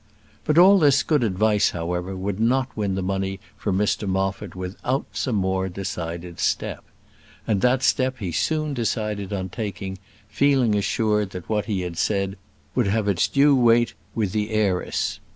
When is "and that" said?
7.45-7.83